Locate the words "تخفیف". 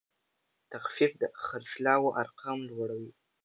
0.71-1.11